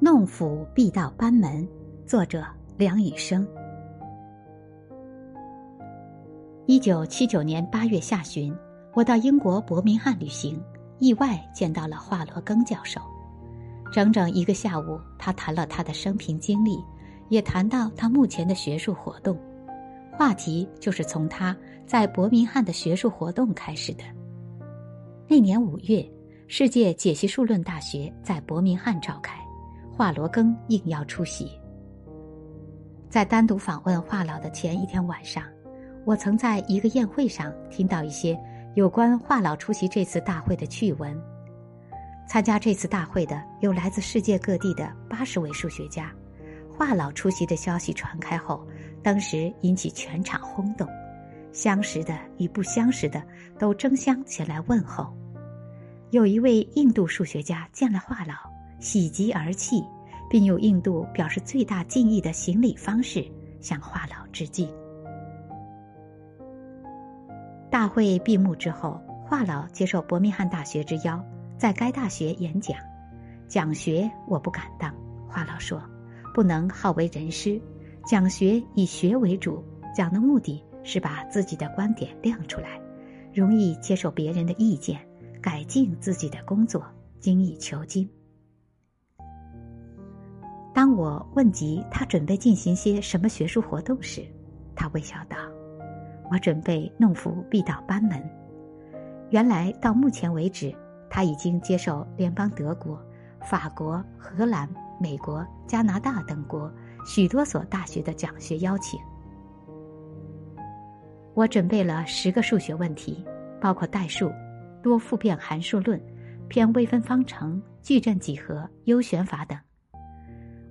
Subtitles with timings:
[0.00, 1.66] 弄斧必到班门，
[2.04, 2.44] 作者
[2.76, 3.46] 梁羽生。
[6.66, 8.54] 一九七九年八月下旬，
[8.92, 10.60] 我到英国伯明翰旅行，
[10.98, 13.00] 意外见到了华罗庚教授。
[13.92, 16.76] 整整一个下午，他谈了他的生平经历，
[17.28, 19.38] 也谈到他目前的学术活动。
[20.12, 24.02] 话题就是从他在伯明翰的学术活动开始的。
[25.28, 26.04] 那年五月，
[26.48, 29.43] 世界解析数论大学在伯明翰召开。
[29.96, 31.48] 华罗庚应邀出席。
[33.08, 35.44] 在单独访问华老的前一天晚上，
[36.04, 38.36] 我曾在一个宴会上听到一些
[38.74, 41.16] 有关华老出席这次大会的趣闻。
[42.28, 46.12] 参加这次大会的有来自世界各地的八十位数学家。
[46.76, 48.66] 华老出席的消息传开后，
[49.00, 50.88] 当时引起全场轰动，
[51.52, 53.22] 相识的与不相识的
[53.60, 55.16] 都争相前来问候。
[56.10, 58.52] 有一位印度数学家见了华老。
[58.84, 59.82] 喜极而泣，
[60.28, 63.24] 并用印度表示最大敬意的行礼方式
[63.58, 64.68] 向华老致敬。
[67.70, 71.18] 大会闭幕之后，华老接受伯明翰大学之邀，
[71.56, 72.76] 在该大学演讲。
[73.48, 74.94] 讲学我不敢当，
[75.26, 75.82] 华老说，
[76.34, 77.58] 不能好为人师。
[78.04, 79.64] 讲学以学为主，
[79.96, 82.78] 讲的目的是把自己的观点亮出来，
[83.32, 85.00] 容易接受别人的意见，
[85.40, 86.84] 改进自己的工作，
[87.18, 88.06] 精益求精。
[90.74, 94.26] 当我问及他准备进行些什么学术活动时，
[94.74, 95.36] 他微笑道
[96.32, 98.20] ：“我准备弄斧必到班门。”
[99.30, 100.74] 原来到目前为止，
[101.08, 103.00] 他已经接受联邦德国、
[103.40, 104.68] 法国、荷兰、
[105.00, 106.68] 美国、加拿大等国
[107.06, 108.98] 许多所大学的讲学邀请。
[111.34, 113.24] 我准备了十个数学问题，
[113.60, 114.28] 包括代数、
[114.82, 116.00] 多复变函数论、
[116.48, 119.56] 偏微分方程、矩阵几何、优选法等。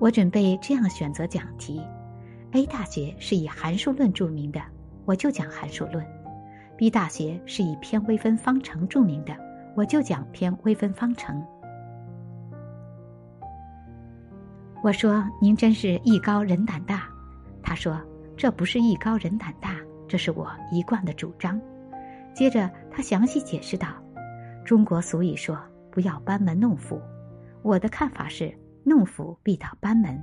[0.00, 1.82] 我准备这样选择讲题
[2.52, 4.58] ：A 大学是以函数论著名的，
[5.04, 6.02] 我就讲函数论
[6.78, 9.36] ；B 大学是以偏微分方程著名的，
[9.76, 11.44] 我就讲偏微分方程。
[14.82, 17.06] 我说：“您真是艺高人胆大。”
[17.62, 18.00] 他说
[18.38, 19.76] ：“这不是艺高人胆大，
[20.08, 21.60] 这是我一贯的主张。”
[22.32, 23.88] 接着他详细解释道
[24.64, 25.58] ：“中国俗语说
[25.92, 26.98] ‘不要班门弄斧’，
[27.60, 28.50] 我的看法是。”
[28.84, 30.22] 弄斧必到班门，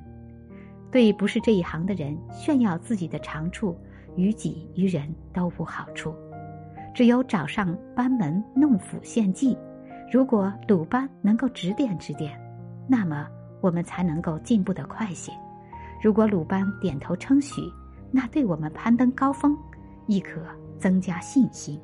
[0.92, 3.78] 对不是这一行的人炫耀自己的长处，
[4.16, 6.14] 于己于人都无好处。
[6.94, 9.58] 只有找上班门弄斧献计，
[10.12, 12.40] 如果鲁班能够指点指点，
[12.88, 13.28] 那么
[13.62, 15.32] 我们才能够进步得快些。
[16.02, 17.62] 如果鲁班点头称许，
[18.12, 19.56] 那对我们攀登高峰
[20.08, 20.42] 亦可
[20.80, 21.80] 增加信心。